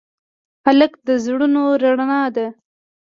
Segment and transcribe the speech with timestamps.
[0.65, 2.47] هلک د زړونو رڼا ده.